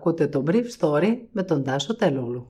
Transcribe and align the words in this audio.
Ακούτε 0.00 0.26
το 0.26 0.44
Brief 0.46 0.64
Story 0.78 1.16
με 1.32 1.42
τον 1.42 1.64
Τάσο 1.64 1.96
Τελούλου. 1.96 2.46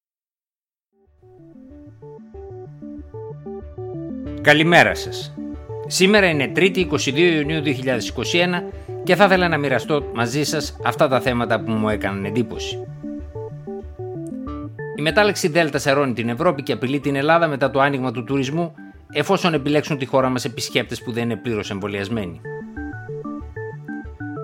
Καλημέρα 4.40 4.94
σας. 4.94 5.34
Σήμερα 5.86 6.28
είναι 6.28 6.52
3η 6.56 6.90
22 6.90 7.16
Ιουνίου 7.16 7.62
2021 7.62 8.62
και 9.04 9.14
θα 9.14 9.24
ήθελα 9.24 9.48
να 9.48 9.58
μοιραστώ 9.58 10.10
μαζί 10.14 10.44
σας 10.44 10.76
αυτά 10.84 11.08
τα 11.08 11.20
θέματα 11.20 11.60
που 11.60 11.70
μου 11.70 11.88
έκαναν 11.88 12.24
εντύπωση. 12.24 12.86
Η 14.96 15.02
μετάλλαξη 15.02 15.48
Δέλτα 15.48 15.78
σερώνει 15.78 16.12
την 16.12 16.28
Ευρώπη 16.28 16.62
και 16.62 16.72
απειλεί 16.72 17.00
την 17.00 17.16
Ελλάδα 17.16 17.48
μετά 17.48 17.70
το 17.70 17.80
άνοιγμα 17.80 18.12
του 18.12 18.24
τουρισμού 18.24 18.74
εφόσον 19.12 19.54
επιλέξουν 19.54 19.98
τη 19.98 20.06
χώρα 20.06 20.28
μας 20.28 20.44
επισκέπτες 20.44 21.02
που 21.02 21.12
δεν 21.12 21.22
είναι 21.22 21.36
πλήρως 21.36 21.70
εμβολιασμένοι. 21.70 22.40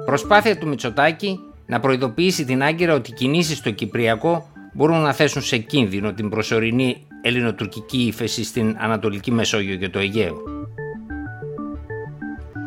Προσπάθεια 0.05 0.59
του 0.59 0.69
Μητσοτάκη 0.69 1.41
να 1.67 1.81
προειδοποιήσει 1.81 2.45
την 2.45 2.63
Άγκυρα 2.63 2.95
ότι 2.95 3.11
οι 3.11 3.15
κινήσεις 3.15 3.59
στο 3.59 3.71
Κυπριακό 3.71 4.51
μπορούν 4.73 5.01
να 5.01 5.13
θέσουν 5.13 5.43
σε 5.43 5.57
κίνδυνο 5.57 6.13
την 6.13 6.29
προσωρινή 6.29 7.07
ελληνοτουρκική 7.23 7.99
ύφεση 7.99 8.45
στην 8.45 8.77
Ανατολική 8.79 9.31
Μεσόγειο 9.31 9.77
και 9.77 9.89
το 9.89 9.99
Αιγαίο. 9.99 10.43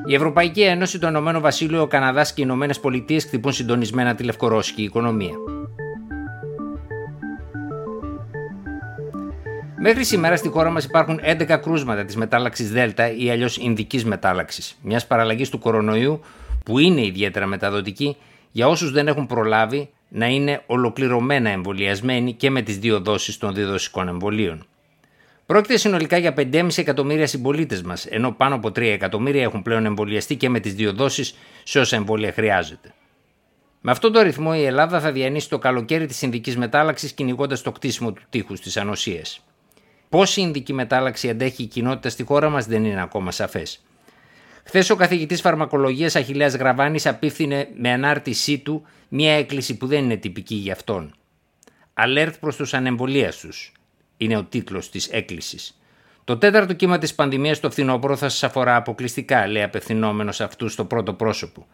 Η 0.06 0.14
Ευρωπαϊκή 0.14 0.62
Ένωση, 0.62 1.00
το 1.00 1.08
Ηνωμένο 1.08 1.40
Βασίλειο, 1.40 1.82
ο 1.82 1.88
Καναδάς 1.88 2.34
και 2.34 2.42
οι 2.42 2.44
Ηνωμένες 2.48 2.80
Πολιτείες 2.80 3.24
χτυπούν 3.24 3.54
συντονισμένα 3.54 4.16
τη 4.16 4.24
λευκορώσικη 4.24 4.84
οικονομία. 4.84 5.34
Μέχρι 9.82 10.04
σήμερα 10.04 10.36
στη 10.36 10.50
χώρα 10.50 10.70
μας 10.70 10.86
υπάρχουν 10.86 11.20
11 11.24 11.58
κρούσματα 11.62 12.06
της 12.06 12.16
μετάλλαξης 12.16 12.72
Δέλτα 12.72 13.14
ή 13.16 13.30
αλλιώς 13.30 13.58
Ινδικής 13.58 14.06
μετάλλαξης, 14.06 14.78
μιας 14.82 15.08
παραλλαγής 15.08 15.50
του 15.50 15.60
κορονοϊού 15.60 16.20
που 16.66 16.80
είναι 16.80 17.06
ιδιαίτερα 17.06 17.46
μεταδοτική 17.46 18.18
για 18.52 18.68
όσους 18.68 18.92
δεν 18.92 19.08
έχουν 19.08 19.26
προλάβει 19.26 19.90
να 20.10 20.28
είναι 20.28 20.64
ολοκληρωμένα 20.66 21.50
εμβολιασμένοι 21.50 22.34
και 22.34 22.50
με 22.50 22.62
τις 22.62 22.80
δύο 22.80 23.00
δόσεις 23.00 23.38
των 23.38 23.54
διδοσικών 23.54 24.08
εμβολίων. 24.08 24.66
Πρόκειται 25.46 25.78
συνολικά 25.78 26.18
για 26.18 26.34
5,5 26.38 26.68
εκατομμύρια 26.76 27.28
συμπολίτες 27.28 27.82
μας, 27.82 28.06
ενώ 28.06 28.32
πάνω 28.32 28.56
από 28.56 28.68
3 28.68 28.82
εκατομμύρια 28.82 29.42
έχουν 29.42 29.62
πλέον 29.62 29.86
εμβολιαστεί 29.86 30.36
και 30.36 30.50
με 30.50 30.60
τις 30.60 30.74
δύο 30.74 30.94
δόσεις 30.94 31.36
σε 31.64 31.80
όσα 31.80 31.96
εμβόλια 31.96 32.32
χρειάζεται. 32.32 32.94
Με 33.82 33.92
αυτόν 33.92 34.12
τον 34.12 34.24
ρυθμό 34.24 34.52
η 34.56 34.64
Ελλάδα 34.64 35.00
θα 35.00 35.12
διανύσει 35.12 35.50
το 35.50 35.60
καλοκαίρι 35.60 36.06
της 36.06 36.22
Ινδικής 36.22 36.58
μετάλλαξης 36.58 37.12
κυνηγώντας 37.12 37.62
το 37.62 37.72
κτίσιμο 37.72 38.12
του 38.12 38.22
τείχους 38.30 38.60
της 38.60 38.78
ανοσίας. 38.78 39.46
Πόση 40.10 40.42
Ινδική 40.42 40.74
μετάλλαξη 40.74 41.30
αντέχει 41.30 41.64
η 41.64 41.66
κοινότητα 41.66 42.10
στη 42.10 42.24
χώρα 42.24 42.50
μας 42.50 42.66
δεν 42.66 42.86
είναι 42.86 43.02
ακόμα 43.02 43.32
σαφές. 43.32 43.84
Χθες 44.70 44.90
ο 44.90 44.96
καθηγητής 44.96 45.42
φαρμακολογίας 45.42 46.16
Αχηλέα 46.16 46.48
Γραβάνης 46.48 47.06
απίφθινε 47.06 47.68
με 47.76 47.92
ανάρτησή 47.92 48.58
του 48.58 48.86
μια 49.08 49.34
έκκληση 49.34 49.78
που 49.78 49.88
δεν 49.88 50.04
είναι 50.04 50.16
τυπική 50.16 50.56
για 50.56 50.74
αυτόν. 50.74 51.16
Αλέρτ 51.94 52.36
προς 52.40 52.56
τους 52.56 52.74
ανεμβολίαστου 52.74 53.50
είναι 54.18 54.38
ο 54.38 54.44
τίτλος 54.44 54.90
της 54.90 55.08
έκκλησης. 55.08 55.80
Το 56.24 56.38
τέταρτο 56.38 56.74
κύμα 56.74 56.98
της 56.98 57.16
πανδημίας 57.16 57.60
το 57.60 57.72
φθινόπωρο 57.72 58.16
θα 58.16 58.30
σας 58.30 58.44
αφορά 58.44 58.76
αποκλειστικά, 58.76 59.48
λέει 59.48 59.64
απευθυνόμενος 59.64 60.42
αυτούς 60.42 60.74
στο 60.74 60.86
πρώτο 60.86 61.14
πρόσωπο. 61.14 61.68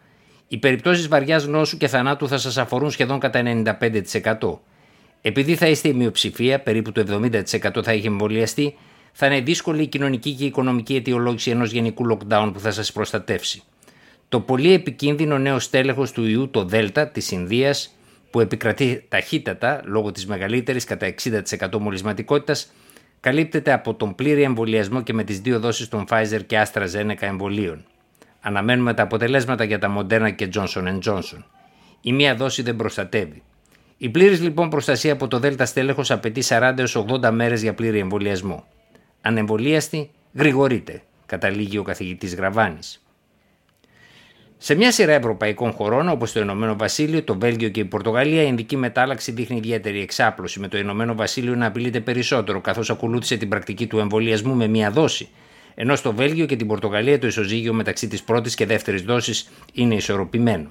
Οι 0.48 0.58
περιπτώσεις 0.58 1.08
βαριάς 1.08 1.46
νόσου 1.46 1.76
και 1.76 1.88
θανάτου 1.88 2.28
θα 2.28 2.38
σας 2.38 2.56
αφορούν 2.56 2.90
σχεδόν 2.90 3.18
κατά 3.18 3.42
95%. 3.42 4.60
Επειδή 5.20 5.54
θα 5.54 5.66
είστε 5.66 5.88
η 5.88 5.92
μειοψηφία, 5.92 6.60
περίπου 6.60 6.92
το 6.92 7.00
70% 7.00 7.82
θα 7.82 7.90
έχει 7.90 8.06
εμβολιαστεί, 8.06 8.76
θα 9.18 9.26
είναι 9.26 9.40
δύσκολη 9.40 9.82
η 9.82 9.86
κοινωνική 9.86 10.32
και 10.32 10.44
η 10.44 10.46
οικονομική 10.46 10.94
αιτιολόγηση 10.94 11.50
ενός 11.50 11.70
γενικού 11.70 12.06
lockdown 12.10 12.50
που 12.52 12.60
θα 12.60 12.70
σας 12.70 12.92
προστατεύσει. 12.92 13.62
Το 14.28 14.40
πολύ 14.40 14.72
επικίνδυνο 14.72 15.38
νέο 15.38 15.58
στέλεχος 15.58 16.12
του 16.12 16.24
ιού, 16.24 16.48
το 16.48 16.64
Δέλτα 16.64 17.08
της 17.08 17.30
Ινδίας, 17.30 17.96
που 18.30 18.40
επικρατεί 18.40 19.04
ταχύτατα 19.08 19.80
λόγω 19.84 20.12
της 20.12 20.26
μεγαλύτερης 20.26 20.84
κατά 20.84 21.06
60% 21.06 21.78
μολυσματικότητας, 21.78 22.72
καλύπτεται 23.20 23.72
από 23.72 23.94
τον 23.94 24.14
πλήρη 24.14 24.42
εμβολιασμό 24.42 25.02
και 25.02 25.12
με 25.12 25.24
τις 25.24 25.40
δύο 25.40 25.60
δόσεις 25.60 25.88
των 25.88 26.04
Pfizer 26.10 26.40
και 26.46 26.66
AstraZeneca 26.66 27.20
εμβολίων. 27.20 27.84
Αναμένουμε 28.40 28.94
τα 28.94 29.02
αποτελέσματα 29.02 29.64
για 29.64 29.78
τα 29.78 29.96
Moderna 29.98 30.34
και 30.34 30.48
Johnson 30.54 30.98
Johnson. 31.04 31.42
Η 32.00 32.12
μία 32.12 32.34
δόση 32.34 32.62
δεν 32.62 32.76
προστατεύει. 32.76 33.42
Η 33.96 34.08
πλήρης 34.08 34.40
λοιπόν 34.40 34.68
προστασία 34.68 35.12
από 35.12 35.28
το 35.28 35.38
Δέλτα 35.38 35.64
στέλεχος 35.64 36.10
απαιτεί 36.10 36.42
40-80 36.48 37.30
μέρες 37.30 37.62
για 37.62 37.74
πλήρη 37.74 37.98
εμβολιασμό. 37.98 38.64
Ανεμβολίαστη, 39.26 40.10
γρηγορείτε, 40.34 41.02
καταλήγει 41.26 41.78
ο 41.78 41.82
καθηγητής 41.82 42.34
Γραβάνης. 42.34 43.06
Σε 44.58 44.74
μια 44.74 44.92
σειρά 44.92 45.12
ευρωπαϊκών 45.12 45.72
χωρών 45.72 46.08
όπως 46.08 46.32
το 46.32 46.40
Ηνωμένο 46.40 46.76
Βασίλειο, 46.76 47.22
το 47.22 47.38
Βέλγιο 47.38 47.68
και 47.68 47.80
η 47.80 47.84
Πορτογαλία, 47.84 48.42
η 48.42 48.48
ειδική 48.48 48.76
μετάλλαξη 48.76 49.32
δείχνει 49.32 49.56
ιδιαίτερη 49.56 50.00
εξάπλωση, 50.00 50.60
με 50.60 50.68
το 50.68 50.78
Ηνωμένο 50.78 51.14
Βασίλειο 51.14 51.54
να 51.54 51.66
απειλείται 51.66 52.00
περισσότερο, 52.00 52.60
καθώς 52.60 52.90
ακολούθησε 52.90 53.36
την 53.36 53.48
πρακτική 53.48 53.86
του 53.86 53.98
εμβολιασμού 53.98 54.54
με 54.54 54.66
μία 54.66 54.90
δόση. 54.90 55.28
Ενώ 55.74 55.96
στο 55.96 56.12
Βέλγιο 56.12 56.46
και 56.46 56.56
την 56.56 56.66
Πορτογαλία 56.66 57.18
το 57.18 57.26
ισοζύγιο 57.26 57.72
μεταξύ 57.72 58.08
της 58.08 58.22
πρώτης 58.22 58.54
και 58.54 58.66
δεύτερης 58.66 59.02
δόσης 59.02 59.50
είναι 59.72 59.94
ισορροπημένο. 59.94 60.70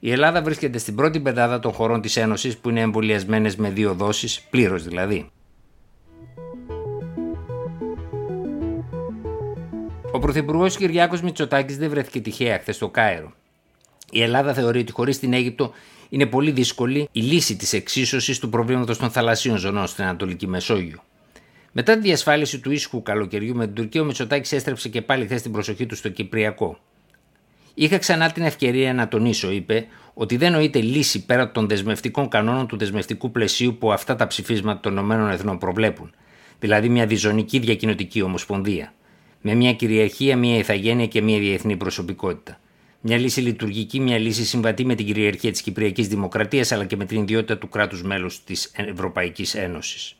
Η 0.00 0.10
Ελλάδα 0.10 0.42
βρίσκεται 0.42 0.78
στην 0.78 0.94
πρώτη 0.94 1.20
πεντάδα 1.20 1.58
των 1.58 1.72
χωρών 1.72 2.00
της 2.00 2.16
Ένωσης 2.16 2.56
που 2.56 2.70
είναι 2.70 2.80
εμβολιασμένες 2.80 3.56
με 3.56 3.70
δύο 3.70 3.94
δόσεις, 3.94 4.40
πλήρως 4.50 4.84
δηλαδή. 4.84 5.30
Ο 10.12 10.18
Πρωθυπουργός 10.18 10.76
Κυριάκος 10.76 11.22
Μητσοτάκης 11.22 11.78
δεν 11.78 11.90
βρέθηκε 11.90 12.20
τυχαία 12.20 12.58
χθες 12.58 12.76
στο 12.76 12.88
Κάιρο. 12.88 13.32
Η 14.10 14.22
Ελλάδα 14.22 14.54
θεωρεί 14.54 14.80
ότι 14.80 14.92
χωρίς 14.92 15.18
την 15.18 15.32
Αίγυπτο 15.32 15.72
είναι 16.08 16.26
πολύ 16.26 16.50
δύσκολη 16.50 17.08
η 17.12 17.20
λύση 17.20 17.56
της 17.56 17.72
εξίσωσης 17.72 18.38
του 18.38 18.48
προβλήματος 18.48 18.98
των 18.98 19.10
θαλασσίων 19.10 19.56
ζωνών 19.56 19.86
στην 19.86 20.04
Ανατολική 20.04 20.46
Μεσόγειο. 20.46 21.02
Μετά 21.72 21.94
τη 21.94 22.00
διασφάλιση 22.00 22.58
του 22.58 22.70
ήσυχου 22.70 23.02
καλοκαιριού 23.02 23.54
με 23.54 23.64
την 23.66 23.74
Τουρκία, 23.74 24.00
ο 24.00 24.04
Μητσοτάκης 24.04 24.52
έστρεψε 24.52 24.88
και 24.88 25.02
πάλι 25.02 25.24
χθες 25.24 25.42
την 25.42 25.52
προσοχή 25.52 25.86
του 25.86 25.96
στο 25.96 26.08
Κυπριακό. 26.08 26.78
Είχα 27.74 27.98
ξανά 27.98 28.32
την 28.32 28.42
ευκαιρία 28.42 28.94
να 28.94 29.08
τονίσω, 29.08 29.50
είπε, 29.50 29.86
ότι 30.14 30.36
δεν 30.36 30.52
νοείται 30.52 30.80
λύση 30.80 31.24
πέρα 31.24 31.50
των 31.50 31.68
δεσμευτικών 31.68 32.28
κανόνων 32.28 32.66
του 32.66 32.76
δεσμευτικού 32.76 33.30
πλαισίου 33.30 33.76
που 33.78 33.92
αυτά 33.92 34.16
τα 34.16 34.26
ψηφίσματα 34.26 34.80
των 34.80 35.10
ΗΕ 35.10 35.56
προβλέπουν, 35.58 36.14
δηλαδή 36.58 36.88
μια 36.88 37.06
διζωνική 37.06 37.58
διακοινωτική 37.58 38.22
ομοσπονδία 38.22 38.92
με 39.48 39.54
μια 39.54 39.72
κυριαρχία, 39.72 40.36
μια 40.36 40.56
ηθαγένεια 40.56 41.06
και 41.06 41.22
μια 41.22 41.38
διεθνή 41.38 41.76
προσωπικότητα. 41.76 42.60
Μια 43.00 43.18
λύση 43.18 43.40
λειτουργική, 43.40 44.00
μια 44.00 44.18
λύση 44.18 44.44
συμβατή 44.44 44.84
με 44.84 44.94
την 44.94 45.06
κυριαρχία 45.06 45.50
της 45.50 45.62
Κυπριακής 45.62 46.08
Δημοκρατίας 46.08 46.72
αλλά 46.72 46.84
και 46.84 46.96
με 46.96 47.04
την 47.04 47.20
ιδιότητα 47.20 47.58
του 47.58 47.68
κράτους 47.68 48.02
μέλους 48.02 48.44
της 48.44 48.72
Ευρωπαϊκής 48.76 49.54
Ένωσης. 49.54 50.16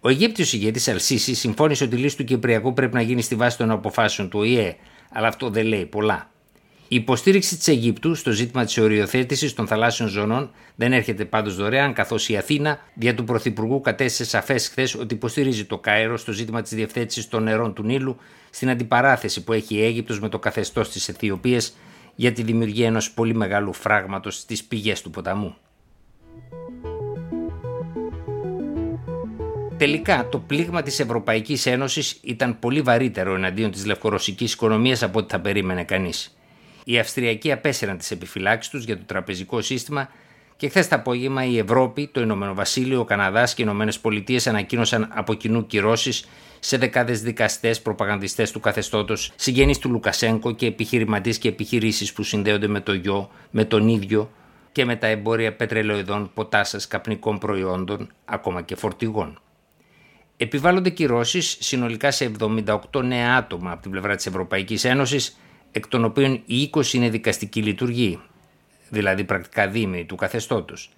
Ο 0.00 0.08
Αιγύπτιος 0.08 0.52
ηγέτης 0.52 0.88
Αλσίσης 0.88 1.38
συμφώνησε 1.38 1.84
ότι 1.84 1.96
η 1.96 1.98
λύση 1.98 2.16
του 2.16 2.24
Κυπριακού 2.24 2.72
πρέπει 2.72 2.94
να 2.94 3.00
γίνει 3.00 3.22
στη 3.22 3.34
βάση 3.34 3.58
των 3.58 3.70
αποφάσεων 3.70 4.28
του 4.28 4.38
ΟΗΕ, 4.38 4.76
αλλά 5.12 5.28
αυτό 5.28 5.50
δεν 5.50 5.66
λέει 5.66 5.86
πολλά. 5.86 6.29
Η 6.92 6.96
υποστήριξη 6.96 7.56
της 7.56 7.68
Αιγύπτου 7.68 8.14
στο 8.14 8.30
ζήτημα 8.30 8.64
της 8.64 8.78
οριοθέτησης 8.78 9.54
των 9.54 9.66
θαλάσσιων 9.66 10.08
ζωνών 10.08 10.50
δεν 10.76 10.92
έρχεται 10.92 11.24
πάντως 11.24 11.56
δωρεάν, 11.56 11.92
καθώς 11.92 12.28
η 12.28 12.36
Αθήνα, 12.36 12.78
δια 12.94 13.14
του 13.14 13.24
Πρωθυπουργού, 13.24 13.80
κατέστησε 13.80 14.24
σαφές 14.24 14.68
χθες 14.68 14.94
ότι 14.94 15.14
υποστηρίζει 15.14 15.64
το 15.64 15.78
Κάιρο 15.78 16.16
στο 16.16 16.32
ζήτημα 16.32 16.62
της 16.62 16.72
διευθέτησης 16.74 17.28
των 17.28 17.42
νερών 17.42 17.74
του 17.74 17.82
Νείλου 17.82 18.16
στην 18.50 18.70
αντιπαράθεση 18.70 19.44
που 19.44 19.52
έχει 19.52 19.74
η 19.74 19.84
Αίγυπτος 19.84 20.20
με 20.20 20.28
το 20.28 20.38
καθεστώς 20.38 20.90
της 20.90 21.08
Αιθιοπίας 21.08 21.76
για 22.14 22.32
τη 22.32 22.42
δημιουργία 22.42 22.86
ενός 22.86 23.10
πολύ 23.10 23.34
μεγάλου 23.34 23.72
φράγματος 23.72 24.34
στις 24.34 24.64
πηγές 24.64 25.02
του 25.02 25.10
ποταμού. 25.10 25.54
Τελικά, 29.76 30.28
το 30.28 30.38
πλήγμα 30.38 30.82
της 30.82 31.00
Ευρωπαϊκής 31.00 31.66
Ένωσης 31.66 32.18
ήταν 32.22 32.58
πολύ 32.58 32.80
βαρύτερο 32.80 33.34
εναντίον 33.34 33.70
της 33.70 33.86
λευκορωσικής 33.86 34.52
οικονομίας 34.52 35.02
από 35.02 35.18
ό,τι 35.18 35.30
θα 35.30 35.40
περίμενε 35.40 35.84
κανείς. 35.84 36.34
Οι 36.84 36.98
Αυστριακοί 36.98 37.52
απέσυραν 37.52 37.98
τις 37.98 38.10
επιφυλάξεις 38.10 38.72
τους 38.72 38.84
για 38.84 38.96
το 38.96 39.02
τραπεζικό 39.06 39.60
σύστημα 39.60 40.08
και 40.56 40.68
χθες 40.68 40.88
το 40.88 40.94
απόγευμα 40.96 41.44
η 41.44 41.58
Ευρώπη, 41.58 42.08
το 42.12 42.20
Ηνωμένο 42.20 42.54
Βασίλειο, 42.54 43.00
ο 43.00 43.04
Καναδάς 43.04 43.54
και 43.54 43.62
οι 43.62 43.64
Ηνωμένες 43.68 43.98
Πολιτείες 43.98 44.46
ανακοίνωσαν 44.46 45.10
από 45.14 45.34
κοινού 45.34 45.66
κυρώσεις 45.66 46.24
σε 46.58 46.76
δεκάδες 46.76 47.22
δικαστές, 47.22 47.80
προπαγανδιστές 47.80 48.50
του 48.50 48.60
καθεστώτος, 48.60 49.32
συγγενείς 49.36 49.78
του 49.78 49.90
Λουκασέγκο 49.90 50.52
και 50.52 50.66
επιχειρηματίες 50.66 51.38
και 51.38 51.48
επιχειρήσεις 51.48 52.12
που 52.12 52.22
συνδέονται 52.22 52.66
με 52.66 52.80
το 52.80 52.92
γιο, 52.92 53.30
με 53.50 53.64
τον 53.64 53.88
ίδιο 53.88 54.30
και 54.72 54.84
με 54.84 54.96
τα 54.96 55.06
εμπόρια 55.06 55.52
πετρελαιοειδών, 55.52 56.30
ποτάσας, 56.34 56.86
καπνικών 56.86 57.38
προϊόντων, 57.38 58.12
ακόμα 58.24 58.62
και 58.62 58.74
φορτηγών. 58.76 59.40
Επιβάλλονται 60.36 60.90
κυρώσεις 60.90 61.56
συνολικά 61.60 62.10
σε 62.10 62.30
78 62.38 63.02
νέα 63.02 63.36
άτομα 63.36 63.72
από 63.72 63.82
την 63.82 63.90
πλευρά 63.90 64.16
της 64.16 64.26
Ευρωπαϊκής 64.26 64.84
Ένωσης 64.84 65.38
εκ 65.72 65.86
των 65.86 66.04
οποίων 66.04 66.42
οι 66.46 66.70
20 66.74 66.92
είναι 66.92 67.08
δικαστική 67.08 67.62
λειτουργή, 67.62 68.20
δηλαδή 68.88 69.24
πρακτικά 69.24 69.68
δήμοι 69.68 70.04
του 70.04 70.16
καθεστώτος. 70.16 70.90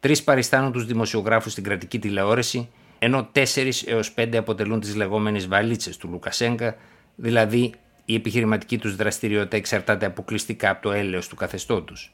Τρεις 0.00 0.22
παριστάνουν 0.22 0.72
τους 0.72 0.86
δημοσιογράφους 0.86 1.52
στην 1.52 1.64
κρατική 1.64 1.98
τηλεόραση, 1.98 2.68
ενώ 2.98 3.28
4 3.32 3.84
έως 3.86 4.12
5 4.12 4.36
αποτελούν 4.36 4.80
τις 4.80 4.96
λεγόμενες 4.96 5.48
βαλίτσες 5.48 5.96
του 5.96 6.08
Λουκασέγκα, 6.08 6.76
δηλαδή 7.16 7.72
η 8.04 8.14
επιχειρηματική 8.14 8.78
τους 8.78 8.96
δραστηριότητα 8.96 9.56
εξαρτάται 9.56 10.06
αποκλειστικά 10.06 10.70
από 10.70 10.82
το 10.82 10.92
έλεος 10.92 11.28
του 11.28 11.36
καθεστώτος. 11.36 12.12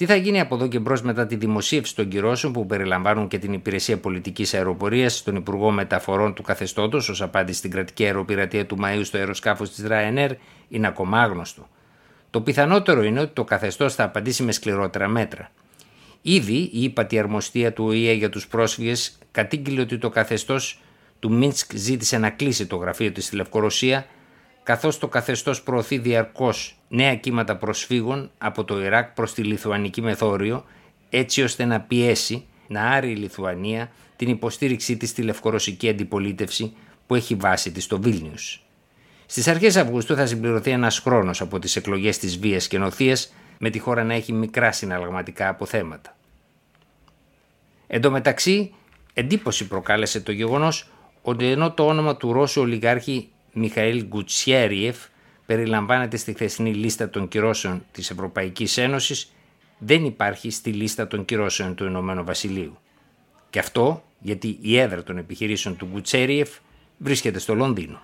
Τι 0.00 0.06
θα 0.06 0.14
γίνει 0.14 0.40
από 0.40 0.54
εδώ 0.54 0.66
και 0.66 0.78
μπρος 0.78 1.02
μετά 1.02 1.26
τη 1.26 1.36
δημοσίευση 1.36 1.94
των 1.94 2.08
κυρώσεων 2.08 2.52
που 2.52 2.66
περιλαμβάνουν 2.66 3.28
και 3.28 3.38
την 3.38 3.52
Υπηρεσία 3.52 3.98
Πολιτικής 3.98 4.54
Αεροπορίας 4.54 5.16
στον 5.16 5.36
Υπουργό 5.36 5.70
Μεταφορών 5.70 6.34
του 6.34 6.42
Καθεστώτος 6.42 7.08
ως 7.08 7.22
απάντηση 7.22 7.58
στην 7.58 7.70
κρατική 7.70 8.04
αεροπειρατεία 8.04 8.66
του 8.66 8.78
Μαΐου 8.82 9.00
στο 9.02 9.18
αεροσκάφος 9.18 9.70
της 9.70 9.84
Ryanair 9.88 10.30
είναι 10.68 10.86
ακόμα 10.86 11.22
άγνωστο. 11.22 11.68
Το 12.30 12.40
πιθανότερο 12.40 13.02
είναι 13.02 13.20
ότι 13.20 13.32
το 13.32 13.44
καθεστώς 13.44 13.94
θα 13.94 14.04
απαντήσει 14.04 14.42
με 14.42 14.52
σκληρότερα 14.52 15.08
μέτρα. 15.08 15.50
Ήδη 16.22 16.70
η 16.72 16.82
ύπατη 16.82 17.18
αρμοστία 17.18 17.72
του 17.72 17.84
ΟΗΕ 17.84 18.12
για 18.12 18.28
τους 18.28 18.46
πρόσφυγες 18.46 19.18
κατήγγειλε 19.30 19.80
ότι 19.80 19.98
το 19.98 20.08
καθεστώς 20.08 20.80
του 21.18 21.32
Μίνσκ 21.32 21.70
ζήτησε 21.74 22.18
να 22.18 22.30
κλείσει 22.30 22.66
το 22.66 22.76
γραφείο 22.76 23.12
της 23.12 23.24
στη 23.24 23.36
Λευκορωσία 23.36 24.06
καθώς 24.70 24.98
το 24.98 25.08
καθεστώς 25.08 25.62
προωθεί 25.62 25.98
διαρκώς 25.98 26.76
νέα 26.88 27.16
κύματα 27.16 27.56
προσφύγων 27.56 28.30
από 28.38 28.64
το 28.64 28.82
Ιράκ 28.82 29.14
προς 29.14 29.34
τη 29.34 29.42
Λιθουανική 29.42 30.02
μεθόριο 30.02 30.64
έτσι 31.10 31.42
ώστε 31.42 31.64
να 31.64 31.80
πιέσει 31.80 32.44
να 32.66 32.82
άρει 32.82 33.10
η 33.10 33.16
Λιθουανία 33.16 33.90
την 34.16 34.28
υποστήριξή 34.28 34.96
της 34.96 35.08
στη 35.08 35.22
λευκορωσική 35.22 35.88
αντιπολίτευση 35.88 36.72
που 37.06 37.14
έχει 37.14 37.34
βάση 37.34 37.72
της 37.72 37.84
στο 37.84 38.00
Βίλνιους. 38.00 38.62
Στις 39.26 39.48
αρχές 39.48 39.76
Αυγούστου 39.76 40.14
θα 40.16 40.26
συμπληρωθεί 40.26 40.70
ένας 40.70 40.98
χρόνος 40.98 41.40
από 41.40 41.58
τις 41.58 41.76
εκλογές 41.76 42.18
της 42.18 42.38
βίας 42.38 42.68
και 42.68 42.78
νοθείας 42.78 43.32
με 43.58 43.70
τη 43.70 43.78
χώρα 43.78 44.04
να 44.04 44.14
έχει 44.14 44.32
μικρά 44.32 44.72
συναλλαγματικά 44.72 45.48
αποθέματα. 45.48 46.16
Εν 47.86 48.00
τω 48.00 48.10
μεταξύ, 48.10 48.74
εντύπωση 49.14 49.66
προκάλεσε 49.66 50.20
το 50.20 50.32
γεγονός 50.32 50.90
ότι 51.22 51.46
ενώ 51.46 51.72
το 51.72 51.86
όνομα 51.86 52.16
του 52.16 52.32
Ρώσου 52.32 52.60
ολιγάρχη 52.60 53.28
Μιχαήλ 53.52 54.06
Γκουτσιέριεφ 54.06 54.96
περιλαμβάνεται 55.46 56.16
στη 56.16 56.32
χθεσινή 56.32 56.74
λίστα 56.74 57.10
των 57.10 57.28
κυρώσεων 57.28 57.84
της 57.92 58.10
Ευρωπαϊκής 58.10 58.76
Ένωσης 58.76 59.32
δεν 59.78 60.04
υπάρχει 60.04 60.50
στη 60.50 60.72
λίστα 60.72 61.06
των 61.06 61.24
κυρώσεων 61.24 61.74
του 61.74 61.84
Ηνωμένου 61.84 62.24
Βασιλείου. 62.24 62.78
Και 63.50 63.58
αυτό 63.58 64.02
γιατί 64.20 64.58
η 64.60 64.78
έδρα 64.78 65.02
των 65.02 65.18
επιχειρήσεων 65.18 65.76
του 65.76 65.88
Γκουτσέριεφ 65.92 66.50
βρίσκεται 66.98 67.38
στο 67.38 67.54
Λονδίνο. 67.54 68.00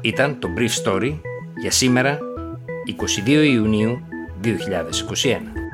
Ήταν 0.00 0.38
το 0.38 0.48
Brief 0.56 0.84
Story 0.84 1.18
για 1.60 1.70
σήμερα 1.70 2.18
22 3.26 3.28
Ιουνίου 3.28 4.06
2021. 4.42 5.65